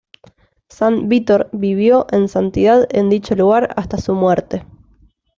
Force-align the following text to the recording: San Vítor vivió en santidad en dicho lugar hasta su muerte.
San 0.67 1.09
Vítor 1.09 1.47
vivió 1.53 2.07
en 2.09 2.27
santidad 2.27 2.87
en 2.89 3.11
dicho 3.11 3.35
lugar 3.35 3.71
hasta 3.77 3.99
su 3.99 4.15
muerte. 4.15 4.65